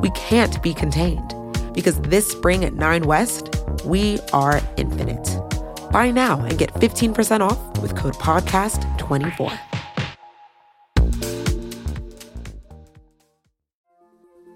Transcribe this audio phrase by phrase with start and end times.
[0.00, 1.34] we can't be contained
[1.74, 5.38] because this spring at 9 West, we are infinite.
[5.90, 9.58] Buy now and get 15% off with code PODCAST24.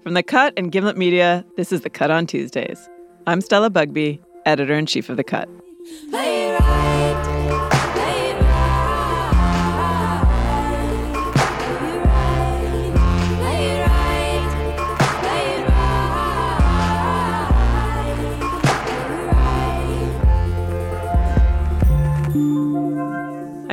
[0.03, 2.89] From The Cut and Gimlet Media, this is The Cut on Tuesdays.
[3.25, 5.49] I'm Stella Bugbee, editor in chief of The Cut.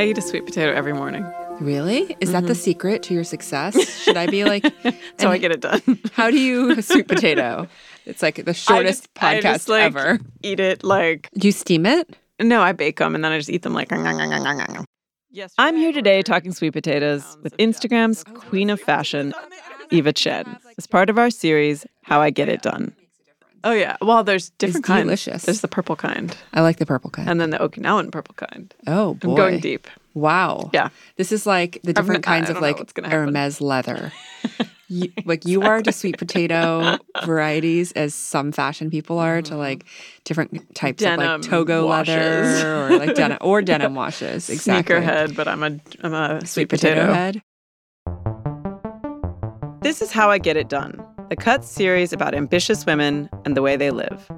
[0.02, 1.24] I eat a sweet potato every morning.
[1.60, 2.00] Really?
[2.00, 2.32] Is mm-hmm.
[2.32, 2.60] that the mm-hmm.
[2.60, 4.02] secret to your success?
[4.02, 4.64] Should I be like,
[5.20, 5.80] so I get it done.
[6.12, 7.68] how do you sweet potato?
[8.04, 10.18] It's like the shortest just, podcast just, like, ever.
[10.42, 11.30] Eat it like.
[11.38, 12.16] Do you steam it?
[12.40, 13.92] No, I bake them and then I just eat them like.
[15.30, 15.54] Yes.
[15.56, 19.32] I'm here today talking sweet potatoes with Instagram's queen of fashion,
[19.92, 22.92] Eva Chen, as part of our series, How I Get It Done.
[23.64, 23.96] Oh yeah.
[24.00, 25.04] Well, there's different it's kinds.
[25.04, 25.42] Delicious.
[25.44, 26.36] There's the purple kind.
[26.52, 27.28] I like the purple kind.
[27.28, 28.74] And then the Okinawan purple kind.
[28.86, 29.30] Oh boy.
[29.30, 29.86] I'm going deep.
[30.14, 30.70] Wow.
[30.72, 30.88] Yeah.
[31.16, 34.12] This is like the different kinds of like Hermes leather.
[34.88, 39.58] you, like you are to sweet potato varieties as some fashion people are to mm-hmm.
[39.58, 39.84] like
[40.24, 42.16] different types denim of like togo washes.
[42.16, 44.50] leather or like denim or denim washes.
[44.62, 44.96] Exactly.
[44.96, 47.06] Sneakerhead, but I'm a I'm a sweet, sweet potato.
[47.06, 47.42] potato head.
[49.80, 51.02] This is how I get it done
[51.32, 54.30] the Cut series about ambitious women and the way they live.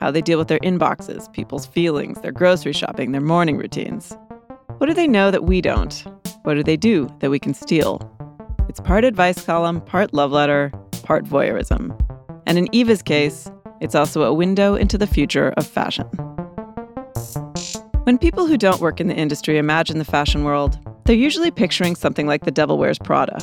[0.00, 4.12] How they deal with their inboxes, people's feelings, their grocery shopping, their morning routines.
[4.78, 6.04] What do they know that we don't?
[6.42, 8.00] What do they do that we can steal?
[8.68, 10.72] It's part advice column, part love letter,
[11.04, 11.96] part voyeurism.
[12.44, 13.48] And in Eva's case,
[13.80, 16.08] it's also a window into the future of fashion.
[18.02, 21.94] When people who don't work in the industry imagine the fashion world, they're usually picturing
[21.94, 23.38] something like The Devil Wears Prada,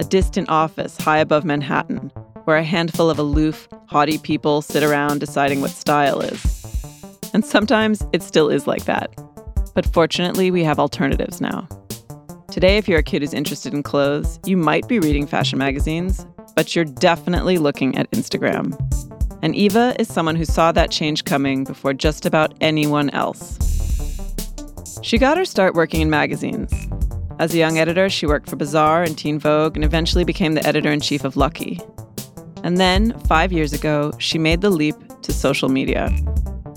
[0.00, 2.10] a distant office high above Manhattan,
[2.44, 6.64] where a handful of aloof, haughty people sit around deciding what style is.
[7.34, 9.10] And sometimes it still is like that.
[9.74, 11.68] But fortunately, we have alternatives now.
[12.50, 16.26] Today, if you're a kid who's interested in clothes, you might be reading fashion magazines,
[16.56, 18.74] but you're definitely looking at Instagram.
[19.42, 23.58] And Eva is someone who saw that change coming before just about anyone else.
[25.02, 26.72] She got her start working in magazines.
[27.40, 30.66] As a young editor, she worked for Bazaar and Teen Vogue and eventually became the
[30.66, 31.80] editor in chief of Lucky.
[32.64, 36.14] And then, five years ago, she made the leap to social media.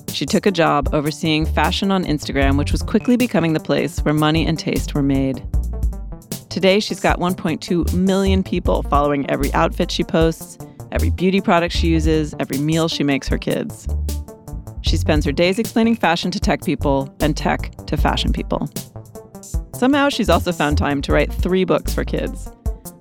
[0.08, 4.14] She took a job overseeing fashion on Instagram, which was quickly becoming the place where
[4.14, 5.44] money and taste were made.
[6.50, 10.58] Today, she's got 1.2 million people following every outfit she posts,
[10.94, 13.86] every beauty product she uses, every meal she makes her kids.
[14.80, 18.70] She spends her days explaining fashion to tech people and tech to fashion people.
[19.84, 22.50] Somehow, she's also found time to write three books for kids.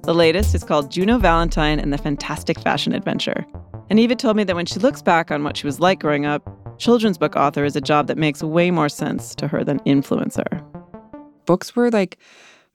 [0.02, 3.46] The latest is called Juno Valentine and the Fantastic Fashion Adventure.
[3.88, 6.26] And Eva told me that when she looks back on what she was like growing
[6.26, 6.42] up,
[6.80, 10.60] children's book author is a job that makes way more sense to her than influencer.
[11.46, 12.18] Books were like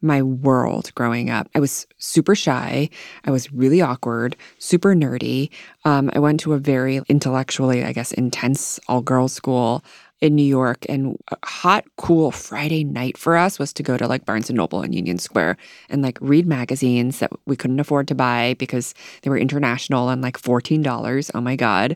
[0.01, 1.49] my world growing up.
[1.53, 2.89] I was super shy.
[3.25, 5.49] I was really awkward, super nerdy.
[5.83, 9.83] Um, I went to a very intellectually, I guess, intense all girls school
[10.19, 10.85] in New York.
[10.89, 14.57] And a hot, cool Friday night for us was to go to like Barnes and
[14.57, 15.57] Noble in Union Square
[15.89, 20.21] and like read magazines that we couldn't afford to buy because they were international and
[20.21, 21.31] like $14.
[21.33, 21.95] Oh my God.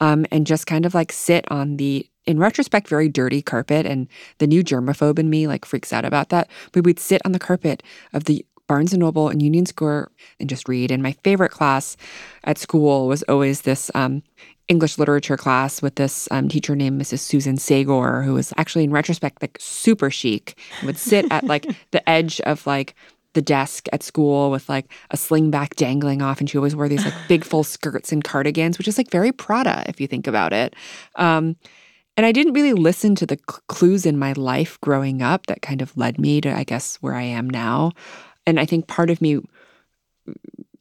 [0.00, 4.06] Um, and just kind of like sit on the in retrospect, very dirty carpet, and
[4.38, 6.48] the new germaphobe in me like freaks out about that.
[6.70, 7.82] But we'd sit on the carpet
[8.12, 10.92] of the Barnes and Noble and Union Square and just read.
[10.92, 11.96] And my favorite class
[12.44, 14.22] at school was always this um,
[14.70, 17.18] English literature class with this um, teacher named Mrs.
[17.18, 20.56] Susan Sagor, who was actually in retrospect like super chic.
[20.84, 22.94] Would sit at like the edge of like
[23.34, 27.04] the desk at school with like a slingback dangling off, and she always wore these
[27.04, 30.52] like big full skirts and cardigans, which is like very Prada if you think about
[30.52, 30.74] it.
[31.16, 31.56] Um,
[32.16, 35.62] and I didn't really listen to the cl- clues in my life growing up that
[35.62, 37.92] kind of led me to, I guess, where I am now.
[38.46, 39.40] And I think part of me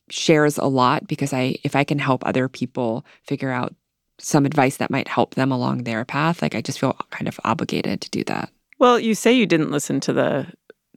[0.10, 3.74] shares a lot because I if I can help other people figure out
[4.20, 7.40] some advice that might help them along their path, like I just feel kind of
[7.44, 8.52] obligated to do that.
[8.78, 10.48] Well, you say you didn't listen to the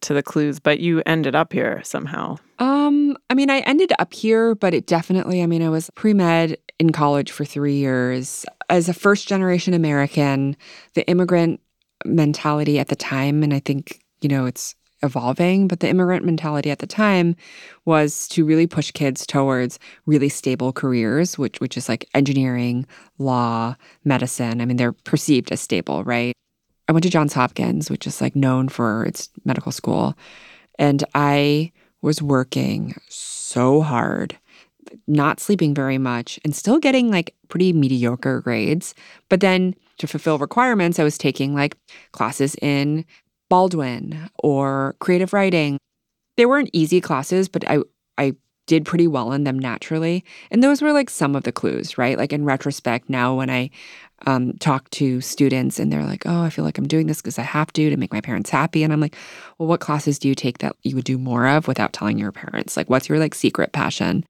[0.03, 2.37] to the clues, but you ended up here somehow.
[2.59, 6.59] Um, I mean, I ended up here, but it definitely, I mean, I was pre-med
[6.81, 8.45] in college for 3 years.
[8.69, 10.57] As a first generation American,
[10.95, 11.61] the immigrant
[12.05, 16.71] mentality at the time and I think, you know, it's evolving, but the immigrant mentality
[16.71, 17.37] at the time
[17.85, 22.87] was to really push kids towards really stable careers, which which is like engineering,
[23.19, 24.61] law, medicine.
[24.61, 26.35] I mean, they're perceived as stable, right?
[26.89, 30.17] I went to Johns Hopkins, which is like known for its medical school,
[30.79, 31.73] and I
[32.03, 34.37] was working so hard,
[35.07, 38.95] not sleeping very much, and still getting like pretty mediocre grades.
[39.29, 41.77] But then to fulfill requirements, I was taking like
[42.13, 43.05] classes in
[43.53, 45.77] Baldwin or creative writing.
[46.39, 47.81] They weren't easy classes, but I
[48.17, 48.33] I
[48.67, 50.25] did pretty well in them naturally.
[50.51, 52.17] And those were like some of the clues, right?
[52.17, 53.69] Like in retrospect, now when I
[54.27, 57.39] um, talk to students and they're like, oh, I feel like I'm doing this because
[57.39, 58.83] I have to to make my parents happy.
[58.85, 59.17] And I'm like,
[59.59, 62.33] well, what classes do you take that you would do more of without telling your
[62.33, 62.75] parents?
[62.75, 64.25] Like, what's your like secret passion?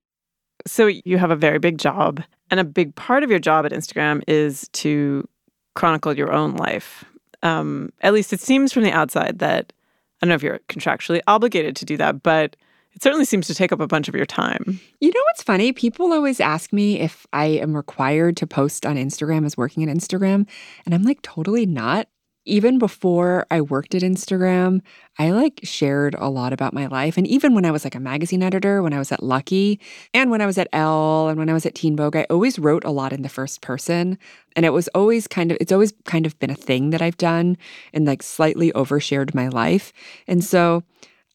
[0.67, 3.73] So you have a very big job, and a big part of your job at
[3.73, 5.29] Instagram is to
[5.77, 7.05] chronicle your own life
[7.43, 9.73] um, at least it seems from the outside that
[10.21, 12.57] I don't know if you're contractually obligated to do that, but
[12.95, 14.81] it certainly seems to take up a bunch of your time.
[15.01, 15.73] You know what's funny?
[15.73, 19.95] People always ask me if I am required to post on Instagram as working at
[19.95, 20.47] Instagram,
[20.85, 22.09] and I'm like totally not
[22.45, 24.81] even before I worked at Instagram,
[25.19, 27.17] I like shared a lot about my life.
[27.17, 29.79] And even when I was like a magazine editor, when I was at Lucky,
[30.13, 32.59] and when I was at Elle, and when I was at Teen Vogue, I always
[32.59, 34.19] wrote a lot in the first person.
[34.57, 37.17] And it was always kind of, it's always kind of been a thing that I've
[37.17, 37.57] done
[37.93, 39.93] and like slightly overshared my life.
[40.27, 40.83] And so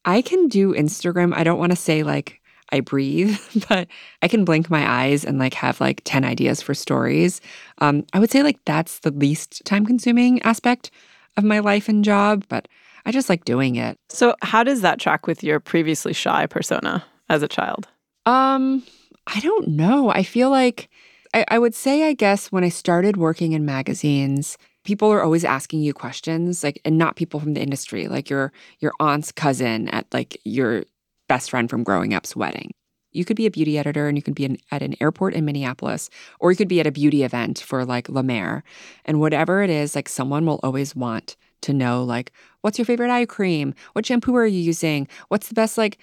[0.03, 1.33] I can do Instagram.
[1.35, 2.41] I don't want to say like,
[2.71, 3.37] I breathe,
[3.69, 3.87] but
[4.21, 7.41] I can blink my eyes and like have like 10 ideas for stories.
[7.79, 10.91] Um, I would say like that's the least time consuming aspect
[11.37, 12.67] of my life and job, but
[13.05, 13.97] I just like doing it.
[14.09, 17.87] So, how does that track with your previously shy persona as a child?
[18.25, 18.83] Um,
[19.27, 20.09] I don't know.
[20.09, 20.89] I feel like
[21.33, 25.45] I, I would say, I guess, when I started working in magazines, people are always
[25.45, 29.87] asking you questions, like, and not people from the industry, like your your aunt's cousin
[29.89, 30.83] at like your
[31.27, 32.71] best friend from growing up's wedding.
[33.11, 35.45] You could be a beauty editor and you could be an, at an airport in
[35.45, 36.09] Minneapolis,
[36.39, 38.63] or you could be at a beauty event for like La Mer.
[39.05, 42.31] And whatever it is, like someone will always want to know, like,
[42.61, 43.73] what's your favorite eye cream?
[43.93, 45.07] What shampoo are you using?
[45.29, 45.97] What's the best, like,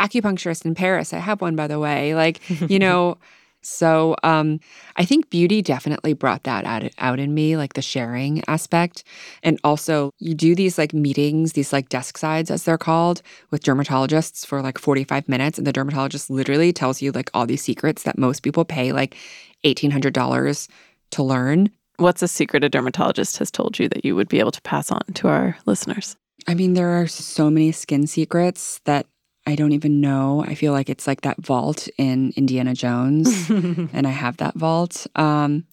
[0.00, 1.12] acupuncturist in Paris?
[1.12, 2.14] I have one, by the way.
[2.14, 3.18] Like, you know,
[3.66, 4.60] so um,
[4.94, 9.02] I think beauty definitely brought that out, out in me, like the sharing aspect.
[9.42, 13.64] And also, you do these like meetings, these like desk sides, as they're called, with
[13.64, 15.58] dermatologists for like 45 minutes.
[15.58, 19.16] And the dermatologist literally tells you like all these secrets that most people pay like
[19.64, 20.68] $1,800
[21.10, 21.70] to learn.
[21.96, 24.92] What's a secret a dermatologist has told you that you would be able to pass
[24.92, 26.16] on to our listeners?
[26.46, 29.06] I mean, there are so many skin secrets that
[29.46, 30.44] I don't even know.
[30.46, 35.06] I feel like it's like that vault in Indiana Jones, and I have that vault.
[35.14, 35.64] Um,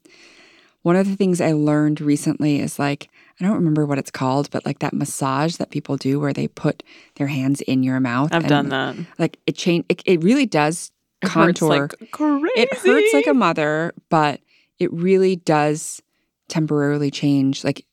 [0.84, 4.52] one of the things I learned recently is like, I don't remember what it's called,
[4.52, 6.84] but like that massage that people do where they put
[7.16, 8.30] their hands in your mouth.
[8.32, 8.96] I've and, done that.
[9.18, 9.86] Like it change.
[9.90, 11.80] It, it really does It contour.
[11.80, 12.48] hurts like crazy.
[12.56, 14.40] it hurts like a mother, but
[14.78, 16.02] it really does
[16.48, 17.64] temporarily change.
[17.64, 17.86] Like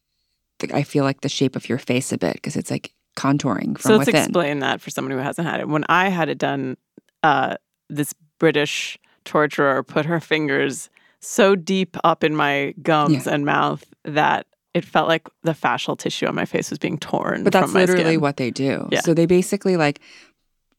[0.74, 3.90] I feel like the shape of your face a bit because it's like contouring from
[3.90, 4.22] so let's within.
[4.22, 5.68] explain that for someone who hasn't had it.
[5.68, 6.76] When I had it done,
[7.22, 7.56] uh,
[7.88, 10.88] this British torturer put her fingers
[11.20, 16.26] so deep up in my gums and mouth that it felt like the fascial tissue
[16.26, 17.44] on my face was being torn.
[17.44, 18.20] But that's literally skin.
[18.20, 18.88] what they do.
[18.90, 19.00] Yeah.
[19.00, 20.00] So they basically like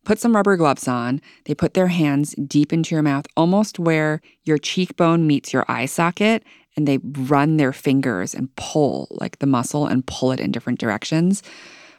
[0.04, 1.22] put some rubber gloves on.
[1.46, 5.86] They put their hands deep into your mouth, almost where your cheekbone meets your eye
[5.86, 6.44] socket,
[6.76, 10.80] and they run their fingers and pull like the muscle and pull it in different
[10.80, 11.44] directions.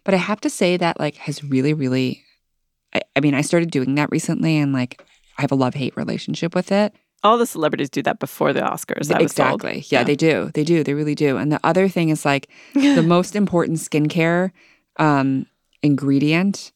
[0.04, 2.22] But I have to say that like has really, really
[2.92, 5.02] I, I mean, I started doing that recently and like
[5.38, 6.94] I have a love hate relationship with it.
[7.24, 9.14] All the celebrities do that before the Oscars.
[9.14, 9.62] I was told.
[9.62, 9.84] exactly.
[9.88, 10.50] Yeah, they do.
[10.54, 10.82] They do.
[10.82, 11.36] They really do.
[11.36, 14.50] And the other thing is like the most important skincare
[14.98, 15.46] um,
[15.82, 16.72] ingredient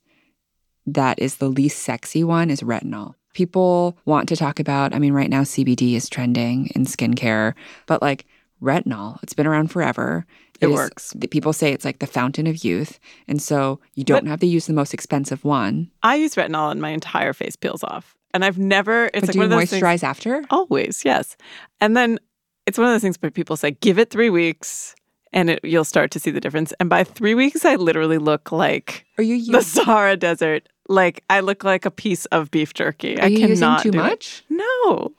[0.86, 3.14] that is the least sexy one is retinol.
[3.34, 7.54] People want to talk about, I mean, right now CBD is trending in skincare,
[7.86, 8.24] but like
[8.62, 10.26] retinol, it's been around forever.
[10.60, 11.12] It is- works.
[11.14, 12.98] the- People say it's like the fountain of youth.
[13.28, 15.90] And so you don't But- have to use the most expensive one.
[16.02, 18.14] I use retinol and my entire face peels off.
[18.32, 19.82] And I've never, it's but like do one you of those things.
[19.82, 20.44] moisturize after?
[20.50, 21.36] Always, yes.
[21.80, 22.18] And then
[22.66, 24.94] it's one of those things where people say, give it three weeks
[25.32, 26.72] and it, you'll start to see the difference.
[26.80, 30.68] And by three weeks, I literally look like Are you, the Sahara Desert.
[30.88, 33.18] Like I look like a piece of beef jerky.
[33.18, 34.02] are I you using too do it.
[34.02, 34.44] much?
[34.48, 35.12] No,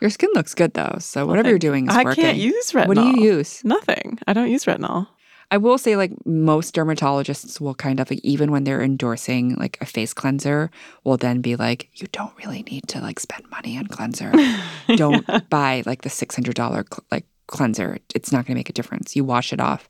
[0.00, 0.96] Your skin looks good though.
[1.00, 2.24] So whatever you're doing is I working.
[2.24, 2.88] I can't use retinol.
[2.88, 3.64] What do you use?
[3.64, 4.18] Nothing.
[4.26, 5.08] I don't use retinol.
[5.50, 9.78] I will say, like, most dermatologists will kind of, like, even when they're endorsing like
[9.80, 10.72] a face cleanser,
[11.04, 14.32] will then be like, you don't really need to like spend money on cleanser.
[14.96, 17.98] don't buy like the $600 cl- like cleanser.
[18.14, 19.14] It's not going to make a difference.
[19.14, 19.88] You wash it off.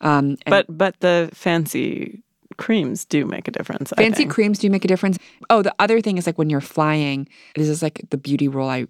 [0.00, 2.22] Um, and But but the fancy
[2.56, 3.92] creams do make a difference.
[3.96, 5.18] Fancy creams do make a difference.
[5.50, 8.68] Oh, the other thing is like when you're flying, this is like the beauty rule
[8.68, 8.86] I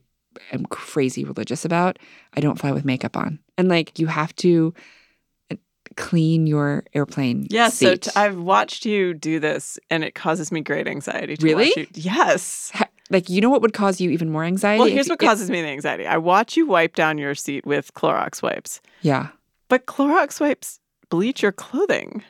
[0.52, 1.98] am crazy religious about.
[2.34, 3.38] I don't fly with makeup on.
[3.56, 4.74] And like you have to
[5.50, 5.56] uh,
[5.96, 8.02] clean your airplane Yes, so seat.
[8.02, 11.36] t- I've watched you do this, and it causes me great anxiety.
[11.36, 11.88] To Really?
[11.94, 12.70] Yes.
[12.74, 14.80] Ha- like you know what would cause you even more anxiety?
[14.80, 16.06] Well, here's you- what causes me the anxiety.
[16.06, 19.28] I watch you wipe down your seat with Clorox wipes, yeah,
[19.68, 20.78] but Clorox wipes
[21.08, 22.22] bleach your clothing,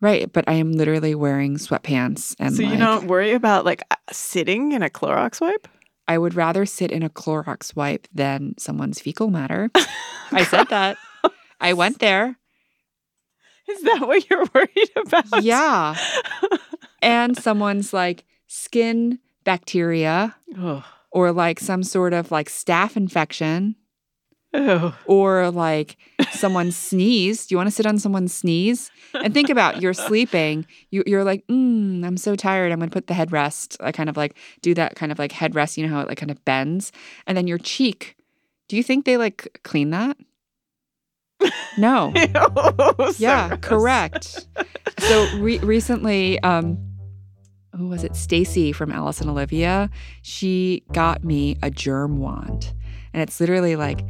[0.00, 0.32] right.
[0.32, 3.96] But I am literally wearing sweatpants, and so like, you don't worry about like uh,
[4.10, 5.68] sitting in a Clorox wipe.
[6.12, 9.70] I would rather sit in a Clorox wipe than someone's fecal matter.
[10.30, 10.98] I said that.
[11.58, 12.36] I went there.
[13.66, 15.42] Is that what you're worried about?
[15.42, 15.96] Yeah,
[17.02, 20.84] and someone's like skin bacteria, Ugh.
[21.10, 23.74] or like some sort of like staph infection,
[24.54, 24.92] Ew.
[25.06, 25.96] or like
[26.32, 27.50] someone sneezed.
[27.50, 28.90] You want to sit on someone's sneeze?
[29.14, 30.66] And think about you're sleeping.
[30.90, 32.72] You, you're like, mm, I'm so tired.
[32.72, 33.76] I'm going to put the headrest.
[33.80, 35.76] I kind of like do that kind of like headrest.
[35.76, 36.92] You know how it like kind of bends,
[37.26, 38.16] and then your cheek.
[38.68, 40.16] Do you think they like clean that?
[41.76, 42.12] No.
[42.98, 44.46] Ew, yeah, correct.
[44.98, 46.78] So re- recently, um,
[47.76, 48.14] who was it?
[48.14, 49.90] Stacey from Alice and Olivia.
[50.22, 52.72] She got me a germ wand,
[53.12, 54.04] and it's literally like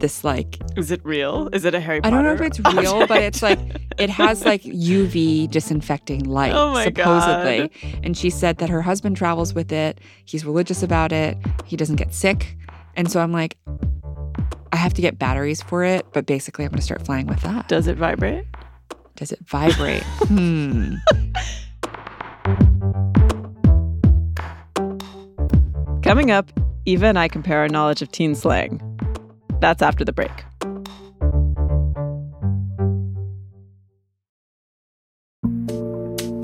[0.00, 1.48] this like Is it real?
[1.52, 2.14] Is it a Harry Potter?
[2.16, 3.58] I don't know if it's real, but it's like
[3.98, 7.70] it has like UV disinfecting light, Oh my supposedly.
[8.02, 10.00] And she said that her husband travels with it.
[10.24, 11.38] He's religious about it.
[11.64, 12.56] He doesn't get sick.
[12.96, 13.56] And so I'm like,
[14.72, 17.68] I have to get batteries for it, but basically I'm gonna start flying with that.
[17.68, 18.44] Does it vibrate?
[19.16, 20.02] Does it vibrate?
[20.28, 20.94] hmm.
[26.02, 26.50] Coming up,
[26.84, 28.93] Eva and I compare our knowledge of teen slang.
[29.64, 30.44] That's after the break.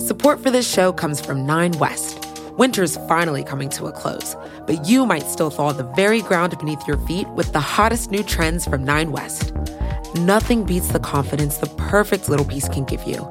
[0.01, 2.27] Support for this show comes from Nine West.
[2.57, 4.37] Winter's finally coming to a close,
[4.67, 8.23] but you might still thaw the very ground beneath your feet with the hottest new
[8.23, 9.53] trends from Nine West.
[10.21, 13.27] Nothing beats the confidence the perfect little piece can give you.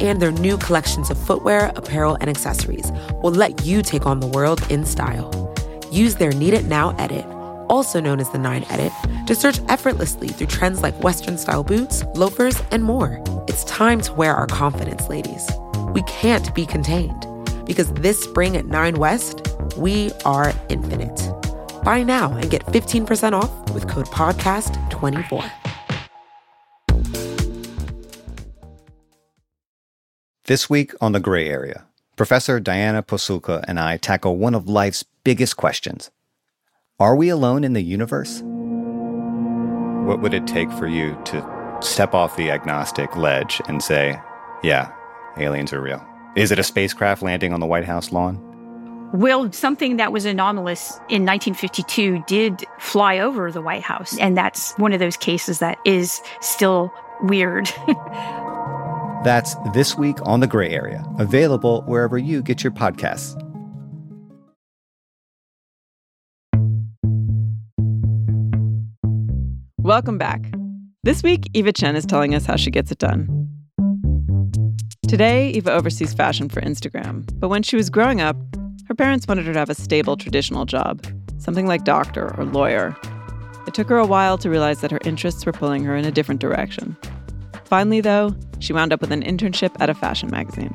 [0.00, 2.90] And their new collections of footwear, apparel, and accessories
[3.22, 5.54] will let you take on the world in style.
[5.92, 7.26] Use their Need It Now edit,
[7.68, 8.92] also known as the Nine Edit,
[9.26, 13.22] to search effortlessly through trends like Western style boots, loafers, and more.
[13.48, 15.50] It's time to wear our confidence, ladies.
[15.92, 17.26] We can't be contained
[17.66, 21.30] because this spring at Nine West, we are infinite.
[21.82, 25.50] Buy now and get 15% off with code PODCAST24.
[30.46, 31.84] This week on The Gray Area,
[32.16, 36.10] Professor Diana Pasulka and I tackle one of life's biggest questions
[37.00, 38.40] Are we alone in the universe?
[40.06, 44.16] What would it take for you to step off the agnostic ledge and say,
[44.62, 44.92] yeah,
[45.36, 46.06] aliens are real?
[46.36, 48.40] Is it a spacecraft landing on the White House lawn?
[49.12, 54.16] Well, something that was anomalous in 1952 did fly over the White House.
[54.18, 57.66] And that's one of those cases that is still weird.
[59.24, 63.40] That's This Week on The Gray Area, available wherever you get your podcasts.
[69.84, 70.42] Welcome back.
[71.02, 73.28] This week, Eva Chen is telling us how she gets it done.
[75.06, 78.34] Today, Eva oversees fashion for Instagram, but when she was growing up,
[78.88, 82.96] her parents wanted her to have a stable traditional job, something like doctor or lawyer.
[83.66, 86.10] It took her a while to realize that her interests were pulling her in a
[86.10, 86.96] different direction.
[87.64, 90.74] Finally, though, she wound up with an internship at a fashion magazine.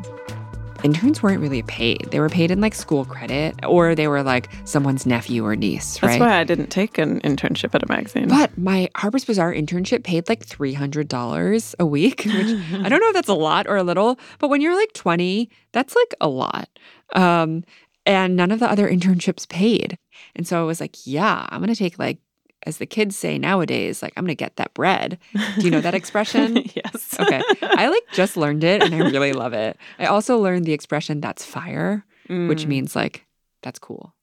[0.83, 2.09] Interns weren't really paid.
[2.11, 6.01] They were paid in like school credit or they were like someone's nephew or niece,
[6.01, 6.09] right?
[6.09, 8.27] That's why I didn't take an internship at a magazine.
[8.27, 12.33] But my Harper's Bazaar internship paid like $300 a week, which
[12.73, 15.49] I don't know if that's a lot or a little, but when you're like 20,
[15.71, 16.69] that's like a lot.
[17.13, 17.63] Um,
[18.05, 19.97] and none of the other internships paid.
[20.35, 22.19] And so I was like, yeah, I'm going to take like
[22.65, 25.17] as the kids say nowadays, like I'm gonna get that bread.
[25.33, 26.55] Do you know that expression?
[26.75, 27.15] yes.
[27.19, 27.41] okay.
[27.61, 29.77] I like just learned it and I really love it.
[29.97, 32.67] I also learned the expression that's fire, which Mm.
[32.67, 33.25] means like
[33.61, 34.13] that's cool.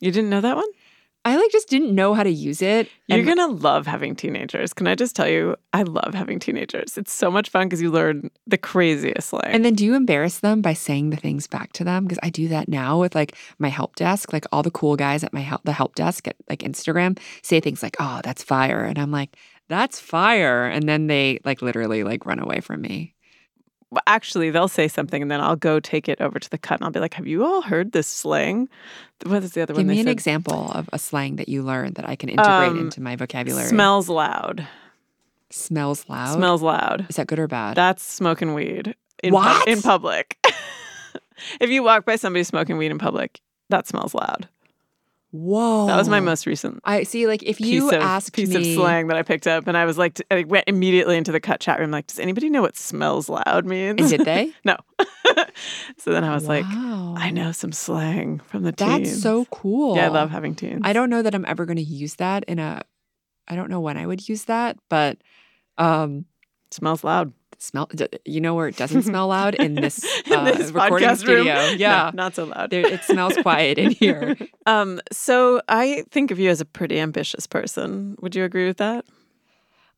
[0.00, 0.68] You didn't know that one?
[1.26, 2.88] I like just didn't know how to use it.
[3.08, 4.72] You're and- gonna love having teenagers.
[4.72, 5.56] Can I just tell you?
[5.72, 6.96] I love having teenagers.
[6.96, 9.42] It's so much fun because you learn the craziest slang.
[9.46, 12.04] And then do you embarrass them by saying the things back to them?
[12.04, 14.32] Because I do that now with like my help desk.
[14.32, 17.58] Like all the cool guys at my help the help desk at like Instagram say
[17.58, 19.36] things like, "Oh, that's fire," and I'm like,
[19.68, 23.15] "That's fire," and then they like literally like run away from me.
[23.90, 26.78] Well, actually, they'll say something, and then I'll go take it over to the cut,
[26.80, 28.68] and I'll be like, "Have you all heard this slang?"
[29.24, 29.86] What is the other Give one?
[29.86, 30.12] Give me an said?
[30.12, 33.68] example of a slang that you learned that I can integrate Um, into my vocabulary.
[33.68, 34.66] Smells loud.
[35.50, 36.34] smells loud.
[36.36, 37.06] Smells loud.
[37.08, 37.76] Is that good or bad?
[37.76, 39.66] That's smoking weed in What?
[39.68, 40.36] in public.
[41.60, 43.40] if you walk by somebody smoking weed in public,
[43.70, 44.48] that smells loud.
[45.36, 45.86] Whoa.
[45.86, 47.26] That was my most recent I see.
[47.26, 49.76] Like if piece you of asked piece me, of slang that I picked up, and
[49.76, 51.90] I was like, I went immediately into the cut chat room.
[51.90, 54.00] Like, does anybody know what "smells loud" means?
[54.00, 54.52] and did they?
[54.64, 54.76] no.
[55.98, 59.22] so then I was like, I know some slang from the That's teens.
[59.22, 59.96] so cool.
[59.96, 60.82] Yeah, I love having teens.
[60.84, 62.82] I don't know that I'm ever going to use that in a.
[63.48, 65.18] I don't know when I would use that, but
[65.78, 66.24] um,
[66.70, 67.88] smells loud smell.
[68.24, 71.42] You know where it doesn't smell loud in this, in uh, this recording podcast room.
[71.46, 71.54] studio.
[71.54, 72.70] No, Yeah, not so loud.
[72.70, 74.36] there, it smells quiet in here.
[74.66, 78.16] Um, so I think of you as a pretty ambitious person.
[78.20, 79.04] Would you agree with that?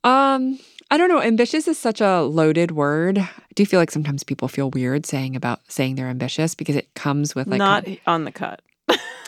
[0.04, 0.58] Um,
[0.90, 1.20] I don't know.
[1.20, 3.18] Ambitious is such a loaded word.
[3.18, 6.92] I do feel like sometimes people feel weird saying about saying they're ambitious because it
[6.94, 8.62] comes with like not on the cut.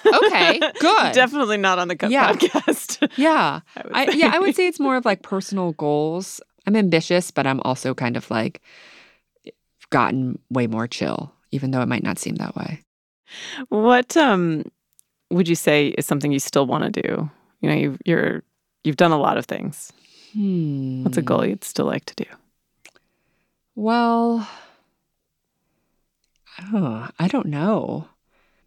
[0.07, 1.13] Okay, good.
[1.13, 2.33] Definitely not on the cut Yeah.
[2.33, 3.11] podcast.
[3.19, 3.61] Yeah.
[3.77, 6.41] I I, yeah, I would say it's more of like personal goals.
[6.67, 8.61] I'm ambitious, but I'm also kind of like
[9.91, 12.81] gotten way more chill, even though it might not seem that way.
[13.69, 14.65] What um
[15.31, 17.31] would you say is something you still want to do?
[17.61, 18.43] You know, you've you're
[18.85, 19.93] you've done a lot of things.
[20.33, 21.05] Hmm.
[21.05, 22.31] What's a goal you'd still like to do?
[23.75, 24.49] Well,
[26.73, 28.09] oh, I don't know.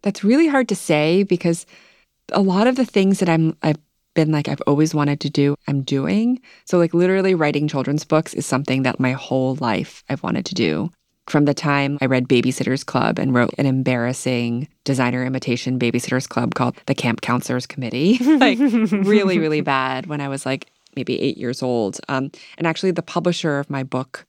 [0.02, 1.66] That's really hard to say because
[2.32, 3.78] a lot of the things that I'm I've
[4.14, 6.40] been like I've always wanted to do, I'm doing.
[6.64, 10.54] So like literally writing children's books is something that my whole life I've wanted to
[10.54, 10.90] do.
[11.26, 16.54] From the time I read Babysitters Club and wrote an embarrassing designer imitation Babysitters Club
[16.54, 21.38] called the Camp Counselors Committee, like really, really bad when I was like maybe eight
[21.38, 21.98] years old.
[22.08, 24.26] Um, and actually, the publisher of my book,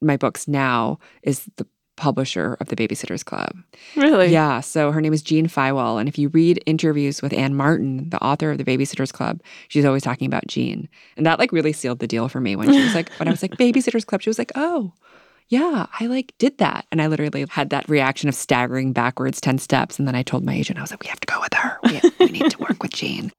[0.00, 1.66] my books now, is the
[2.02, 3.56] publisher of the Babysitters Club.
[3.94, 4.26] Really?
[4.26, 4.58] Yeah.
[4.58, 6.00] So her name is Jean Feiwel.
[6.00, 9.84] And if you read interviews with Ann Martin, the author of the Babysitters Club, she's
[9.84, 10.88] always talking about Jean.
[11.16, 13.30] And that like really sealed the deal for me when she was like, when I
[13.30, 14.92] was like, Babysitters Club, she was like, oh,
[15.46, 16.86] yeah, I like did that.
[16.90, 20.00] And I literally had that reaction of staggering backwards 10 steps.
[20.00, 21.78] And then I told my agent, I was like, we have to go with her.
[21.84, 23.30] We, we need to work with Jean.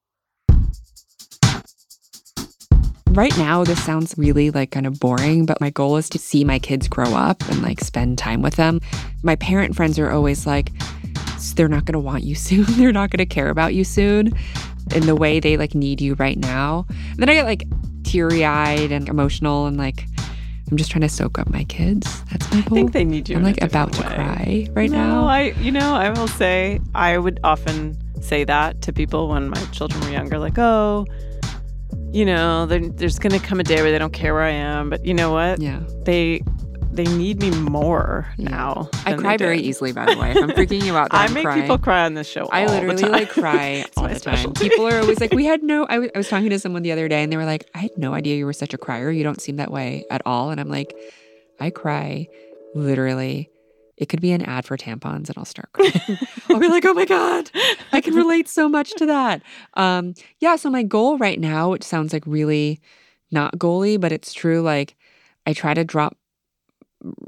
[3.14, 6.44] Right now, this sounds really like kind of boring, but my goal is to see
[6.44, 8.82] my kids grow up and like spend time with them.
[9.22, 10.72] My parent friends are always like,
[11.54, 12.66] they're not going to want you soon.
[12.70, 14.32] they're not going to care about you soon
[14.96, 16.88] in the way they like need you right now.
[16.90, 17.66] And then I get like
[18.02, 20.06] teary eyed and emotional and like,
[20.72, 22.24] I'm just trying to soak up my kids.
[22.32, 22.78] That's my goal.
[22.80, 23.38] I think they need you.
[23.38, 24.08] I'm like about to way.
[24.08, 25.28] cry right no, now.
[25.28, 29.64] I you know, I will say I would often say that to people when my
[29.66, 31.06] children were younger, like, oh,
[32.14, 35.06] you know, there's gonna come a day where they don't care where I am, but
[35.06, 35.60] you know what?
[35.62, 35.82] yeah.
[36.06, 36.42] They
[36.92, 38.50] they need me more Yeah.
[38.50, 38.90] now.
[39.08, 40.30] I cry very easily, by the way.
[40.30, 41.62] If I'm freaking you out, that I I'm make crying.
[41.64, 42.46] people cry on this show.
[42.52, 44.20] I literally like cry all the time.
[44.20, 44.70] specialty.
[44.70, 46.92] People are always like, "We had no." I, w- I was talking to someone the
[46.92, 49.10] other day, and they were like, "I had no idea you were such a crier.
[49.10, 50.94] You don't seem that way at all." And I'm like,
[51.60, 52.28] "I cry,
[52.76, 53.50] literally.
[53.98, 56.18] It could be an ad for tampons, and I'll start crying.
[56.50, 57.52] I'll be like, "Oh my god,
[57.92, 59.42] I can relate so much to that."
[59.76, 60.56] Um, yeah.
[60.56, 62.80] So my goal right now, which sounds like really
[63.32, 64.62] not goalie, but it's true.
[64.62, 64.96] Like,
[65.46, 66.18] I try to drop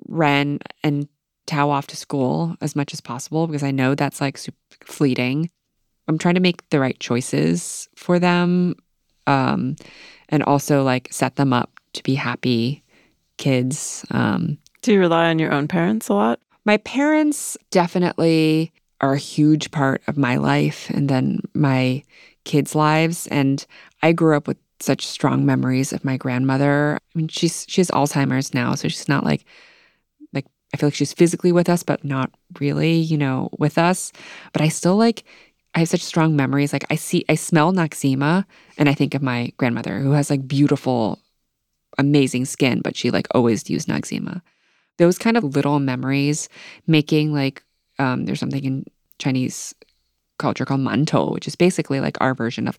[0.08, 1.08] Ren and
[1.46, 4.40] Tao off to school as much as possible because I know that's like
[4.84, 5.52] fleeting.
[6.08, 8.76] I'm trying to make the right choices for them
[9.28, 9.76] um,
[10.30, 12.84] and also like set them up to be happy
[13.38, 14.06] kids.
[14.12, 16.40] Um, Do you rely on your own parents a lot?
[16.66, 22.04] My parents definitely are a huge part of my life and then my
[22.44, 23.28] kids' lives.
[23.28, 23.66] And
[24.02, 26.98] I grew up with such strong memories of my grandmother.
[26.98, 29.46] I mean, she's she has Alzheimer's now, so she's not like
[30.34, 34.12] like I feel like she's physically with us, but not really, you know, with us.
[34.52, 35.24] But I still like,
[35.76, 36.74] I have such strong memories.
[36.74, 38.46] Like I see, I smell Noxzema
[38.78, 41.20] and I think of my grandmother who has like beautiful,
[41.98, 44.42] amazing skin, but she like always used Noxzema.
[44.98, 46.50] Those kind of little memories
[46.88, 47.64] making like,
[48.00, 48.86] um, there's something in
[49.20, 49.74] Chinese
[50.38, 52.78] culture called mantou, which is basically like our version of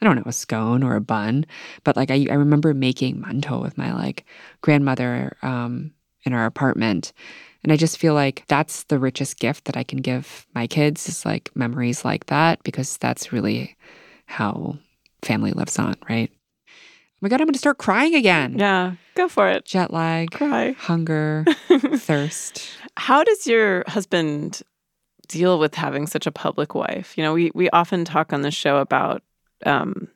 [0.00, 1.46] I don't know, a scone or a bun.
[1.84, 4.24] But like I, I remember making mantou with my like
[4.60, 5.92] grandmother um,
[6.24, 7.12] in our apartment.
[7.62, 11.08] And I just feel like that's the richest gift that I can give my kids
[11.08, 13.76] is like memories like that because that's really
[14.26, 14.76] how
[15.22, 16.30] family lives on, right?
[17.26, 18.56] My God, I'm going to start crying again.
[18.56, 19.64] Yeah, go for it.
[19.64, 20.76] Jet lag, Cry.
[20.78, 21.44] hunger,
[21.96, 22.68] thirst.
[22.96, 24.62] How does your husband
[25.26, 27.18] deal with having such a public wife?
[27.18, 29.24] You know, we, we often talk on the show about
[29.64, 30.06] um,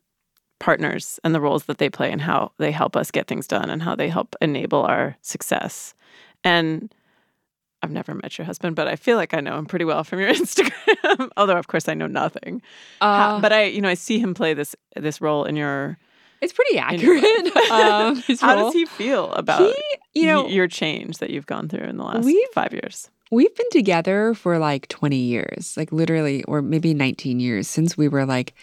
[0.60, 3.70] partners and the roles that they play and how they help us get things done
[3.70, 5.94] and how they help enable our success.
[6.44, 6.94] And
[7.82, 10.20] I've never met your husband, but I feel like I know him pretty well from
[10.20, 11.28] your Instagram.
[11.36, 12.62] Although, of course, I know nothing.
[13.00, 15.98] Uh, How- but I, you know, I see him play this this role in your.
[16.40, 17.24] It's pretty accurate.
[17.70, 18.64] um, How role.
[18.66, 21.96] does he feel about He, you know, y- your change that you've gone through in
[21.96, 23.10] the last five years?
[23.30, 28.08] We've been together for like 20 years, like literally, or maybe 19 years since we
[28.08, 28.54] were like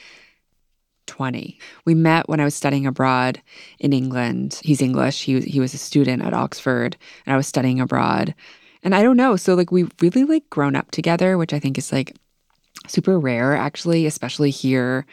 [1.06, 1.58] 20.
[1.86, 3.42] We met when I was studying abroad
[3.80, 4.60] in England.
[4.64, 5.24] He's English.
[5.24, 8.36] He, he was a student at Oxford, and I was studying abroad.
[8.84, 9.36] And I don't know.
[9.38, 12.16] So, like, we've really like grown up together, which I think is like
[12.88, 15.06] super rare, actually, especially here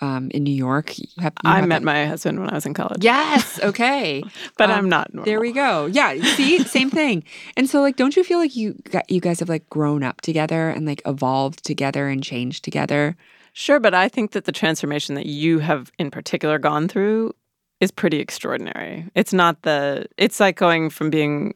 [0.00, 0.98] um, in New York.
[0.98, 3.02] You have- you I met my husband when I was in college.
[3.04, 3.58] Yes.
[3.70, 4.22] Okay.
[4.56, 5.26] but um, I'm not normal.
[5.26, 5.86] There we go.
[5.86, 6.14] Yeah.
[6.34, 7.22] See, same thing.
[7.56, 10.20] And so, like, don't you feel like you got, you guys have like grown up
[10.22, 13.16] together and like evolved together and changed together?
[13.52, 17.34] Sure, but I think that the transformation that you have in particular gone through
[17.80, 19.06] is pretty extraordinary.
[19.14, 21.54] It's not the it's like going from being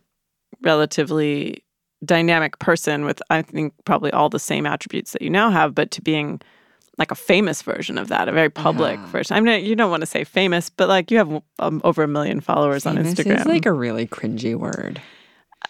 [0.62, 1.62] relatively
[2.04, 5.90] dynamic person with I think probably all the same attributes that you now have, but
[5.92, 6.40] to being
[6.98, 9.06] like a famous version of that, a very public Yeah.
[9.06, 9.36] version.
[9.36, 12.08] I mean, you don't want to say famous, but like you have um, over a
[12.08, 13.40] million followers on Instagram.
[13.40, 15.00] is like a really cringy word.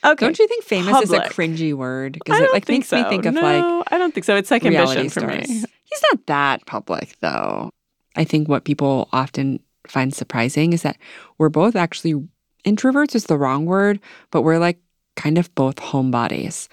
[0.04, 2.12] okay, Don't you think famous is a cringy word?
[2.14, 3.08] Because it don't like think makes me so.
[3.08, 4.36] think of no, like I don't think so.
[4.36, 5.48] It's like ambition for stars.
[5.48, 5.64] me.
[5.84, 7.70] He's not that public though.
[8.16, 10.96] I think what people often find surprising is that
[11.38, 12.22] we're both actually
[12.64, 13.98] introverts is the wrong word,
[14.30, 14.78] but we're like
[15.16, 16.68] kind of both homebodies.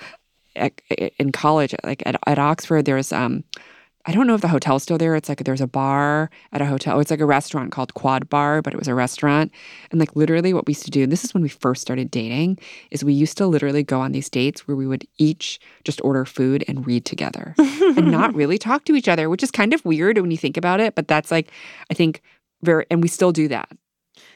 [1.17, 3.43] In college, like at, at Oxford, there's um
[4.05, 5.15] I don't know if the hotel's still there.
[5.15, 6.99] It's like there's a bar at a hotel.
[6.99, 9.51] It's like a restaurant called Quod Bar, but it was a restaurant.
[9.91, 12.09] And like literally what we used to do, and this is when we first started
[12.09, 12.57] dating,
[12.89, 16.25] is we used to literally go on these dates where we would each just order
[16.25, 19.83] food and read together and not really talk to each other, which is kind of
[19.85, 20.95] weird when you think about it.
[20.95, 21.51] But that's like,
[21.89, 22.21] I think
[22.63, 23.69] very, and we still do that.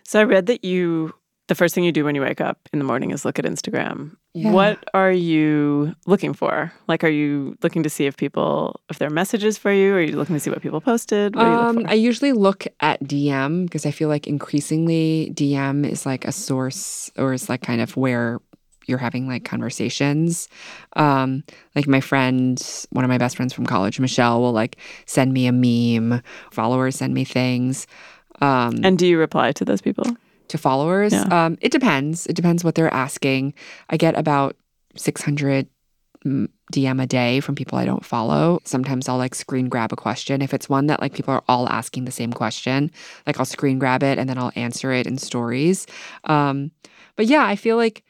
[0.04, 1.14] So I read that you
[1.48, 3.46] the first thing you do when you wake up in the morning is look at
[3.46, 4.16] Instagram.
[4.34, 4.52] Yeah.
[4.52, 6.74] What are you looking for?
[6.88, 9.94] Like are you looking to see if people if there are messages for you?
[9.96, 11.36] Are you looking to see what people posted?
[11.36, 11.86] What Um.
[11.88, 17.12] I usually look at DM because I feel like increasingly DM is like a source
[17.18, 18.40] or is like kind of where
[18.88, 20.48] you're having like conversations.
[20.96, 21.44] Um,
[21.76, 25.48] like my friend, one of my best friends from college, Michelle, will like send me
[25.48, 26.22] a meme.
[26.52, 27.88] Followers send me things.
[28.42, 30.06] Um, and do you reply to those people?
[30.50, 31.46] To followers, Yeah.
[31.46, 32.26] um, it depends.
[32.28, 33.54] It depends what they're asking.
[33.90, 34.56] I get about
[34.96, 35.68] 600
[36.26, 38.60] mm, DM a day from people I don't follow.
[38.66, 40.42] Sometimes I'll like screen grab a question.
[40.42, 42.92] If it's one that like people are all asking the same question,
[43.28, 45.86] like I'll screen grab it and then I'll answer it in stories.
[46.24, 46.72] Um,
[47.16, 48.04] but yeah, I feel like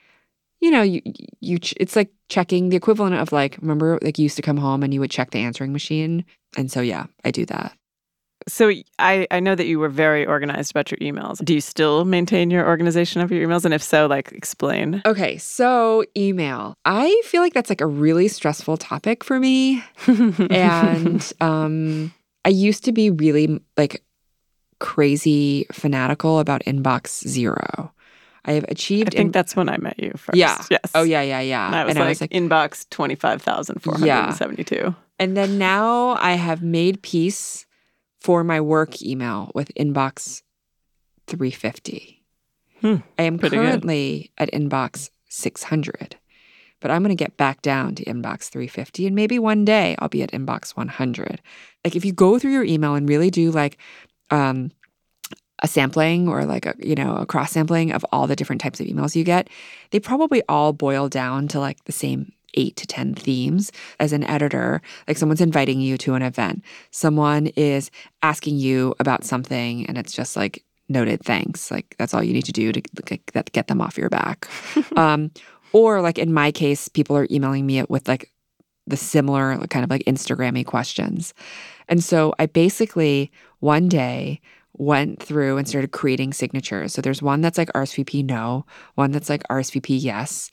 [0.62, 1.02] you know, you
[1.42, 4.84] you it's like checking the equivalent of like remember like you used to come home
[4.84, 6.24] and you would check the answering machine.
[6.58, 7.78] And so yeah, I do that.
[8.48, 11.44] So I, I know that you were very organized about your emails.
[11.44, 13.66] Do you still maintain your organization of your emails?
[13.66, 15.02] And if so, like explain.
[15.06, 16.76] Okay, so email.
[16.86, 19.84] I feel like that's like a really stressful topic for me.
[20.52, 22.14] and um
[22.46, 24.04] I used to be really like
[24.80, 27.92] crazy fanatical about inbox zero.
[28.48, 29.16] I have achieved.
[29.16, 30.38] I think in- that's when I met you first.
[30.38, 30.62] Yeah.
[30.70, 30.92] Yes.
[30.94, 31.66] Oh yeah, yeah, yeah.
[31.88, 34.94] And I was like, inbox twenty five thousand four hundred and seventy two.
[35.18, 37.66] and then now I have made peace
[38.26, 40.42] for my work email with inbox
[41.28, 42.24] 350.
[42.82, 43.70] Hmm, I am pretty good.
[43.70, 46.16] currently at inbox 600,
[46.80, 50.10] but I'm going to get back down to inbox 350 and maybe one day I'll
[50.10, 51.40] be at inbox 100.
[51.84, 53.78] Like if you go through your email and really do like
[54.32, 54.72] um
[55.62, 58.80] a sampling or like a you know a cross sampling of all the different types
[58.80, 59.52] of emails you get,
[59.92, 64.24] they probably all boil down to like the same eight to 10 themes as an
[64.24, 64.82] editor.
[65.08, 67.92] Like someone's inviting you to an event, someone is
[68.24, 71.72] asking you about something, and it's just like, noted, thanks.
[71.72, 74.48] Like that's all you need to do to like, get- them off your back.
[74.96, 75.32] um,
[75.74, 78.32] Or like in my case, people are emailing me with like
[78.88, 81.34] the similar kind of like Instagrammy questions.
[81.90, 84.40] And so I basically one day
[84.78, 86.94] went through and started creating signatures.
[86.94, 88.66] So there's one that's like RSVP no,
[88.96, 90.52] one that's like RSVP yes,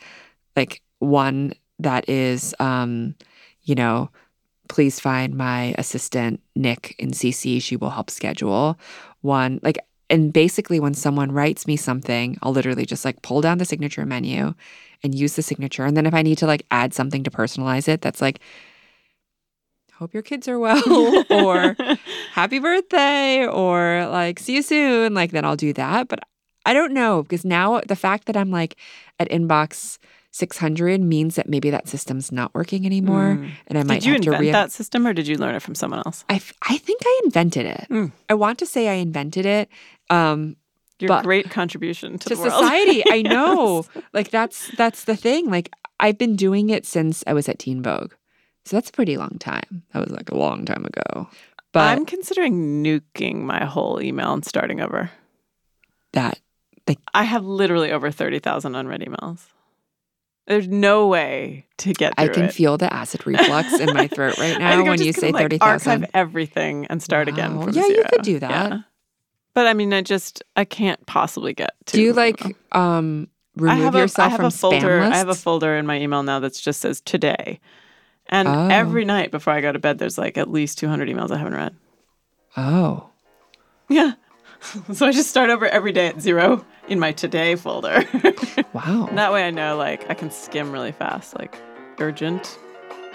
[0.57, 1.53] like one
[1.83, 3.15] that is um,
[3.63, 4.11] you know,
[4.69, 8.79] please find my assistant Nick in CC, she will help schedule.
[9.21, 9.79] One like
[10.11, 14.05] and basically when someone writes me something, I'll literally just like pull down the signature
[14.05, 14.55] menu
[15.03, 15.85] and use the signature.
[15.85, 18.41] And then if I need to like add something to personalize it, that's like
[20.03, 21.77] hope your kids are well or
[22.33, 26.19] happy birthday or like see you soon like then I'll do that but
[26.67, 28.75] I don't know because now the fact that I'm like
[29.21, 29.99] at inbox
[30.33, 33.51] 600 means that maybe that system's not working anymore Mm.
[33.67, 35.37] and I might have to re- Did you invent re- that system or did you
[35.37, 36.25] learn it from someone else?
[36.29, 37.87] I, f- I think I invented it.
[37.91, 38.13] Mm.
[38.31, 39.69] I want to say I invented it.
[40.11, 40.57] Um,
[40.99, 42.53] Your great contribution to, to the world.
[42.53, 43.03] society.
[43.11, 43.31] I Yes.
[43.31, 43.85] know.
[44.13, 45.51] Like that's that's the thing.
[45.51, 48.13] Like I've been doing it since I was at Teen Vogue.
[48.65, 49.83] So that's a pretty long time.
[49.93, 51.29] That was like a long time ago.
[51.73, 55.11] But I'm considering nuking my whole email and starting over.
[56.13, 56.41] that
[57.15, 59.47] I have literally over 30,000 unread emails.
[60.47, 62.53] There's no way to get through I can it.
[62.53, 65.93] feel the acid reflux in my throat right now when you say like, thirty thousand.
[66.05, 67.57] Archive everything and start again.
[67.57, 67.67] Wow.
[67.67, 68.51] From Yeah, you could do that.
[68.73, 68.79] Yeah.
[69.55, 71.97] But I mean, I just I can't possibly get to.
[71.97, 75.01] Do you like um remove yourself I have from a folder.
[75.01, 77.61] I have a folder in my email now that just says today,
[78.27, 78.69] and Oh.
[78.69, 81.55] every night before I go to bed, there's like at least 200 emails I haven't
[81.55, 81.77] read.
[82.57, 83.11] oh,
[83.89, 84.13] Yeah.
[84.93, 88.05] so I just start over every day at zero in my today folder.
[88.73, 89.09] wow.
[89.13, 91.57] that way I know like I can skim really fast, like
[91.99, 92.59] urgent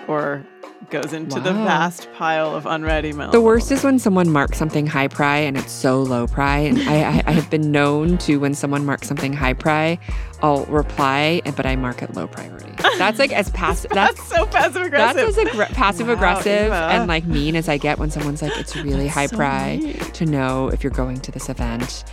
[0.08, 0.46] or
[0.90, 1.66] goes into the Wow.
[1.66, 3.32] vast pile of unread emails.
[3.32, 6.60] The worst is when someone marks something high pry and it's so low pry.
[6.60, 10.00] And I, I, I have been known to when someone marks something high pry,
[10.42, 12.72] I'll reply, but I mark it low priority.
[12.98, 13.92] That's like as passive.
[13.92, 15.36] That's That's so passive aggressive.
[15.36, 16.88] that's as aggr- passive Wow, aggressive Eva.
[16.92, 19.98] and like mean as I get when someone's like, it's really high so pry mean.
[19.98, 22.06] to know if you're going to this event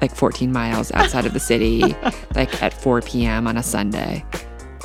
[0.00, 1.80] like 14 miles outside of the city,
[2.34, 3.46] like at 4 p.m.
[3.46, 4.24] on a Sunday.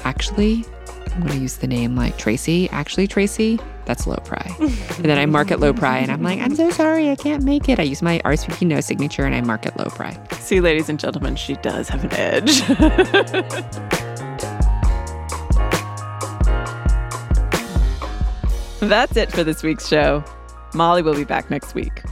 [0.03, 0.65] Actually,
[1.13, 2.69] I'm going to use the name like Tracy.
[2.69, 4.55] Actually, Tracy, that's low pry.
[4.59, 7.43] and then I mark it low pry and I'm like, I'm so sorry, I can't
[7.43, 7.79] make it.
[7.79, 10.17] I use my RSVP no signature and I mark it low pry.
[10.39, 12.61] See, ladies and gentlemen, she does have an edge.
[18.79, 20.23] That's it for this week's show.
[20.73, 22.03] Molly will be back next week.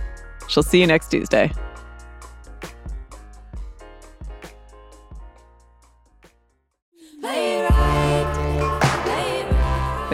[0.48, 1.52] She'll see you next Tuesday.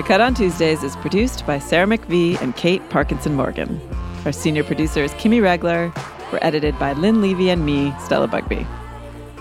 [0.08, 3.78] Cut on Tuesdays is produced by Sarah McVie and Kate Parkinson Morgan.
[4.24, 5.92] Our senior producer is Kimmy Regler.
[6.32, 8.66] We're edited by Lynn Levy and me, Stella Bugbee.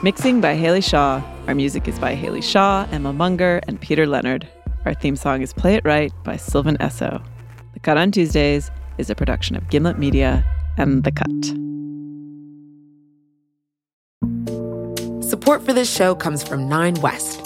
[0.03, 1.23] Mixing by Haley Shaw.
[1.47, 4.49] Our music is by Haley Shaw, Emma Munger, and Peter Leonard.
[4.85, 7.25] Our theme song is Play It Right by Sylvan Esso.
[7.75, 10.45] The Cut on Tuesdays is a production of Gimlet Media
[10.77, 11.45] and The Cut.
[15.25, 17.46] Support for this show comes from Nine West.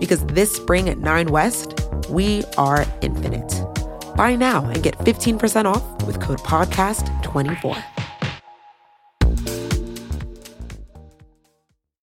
[0.00, 3.52] because this spring at Nine West, we are infinite.
[4.16, 7.99] Buy now and get 15% off with code PODCAST24.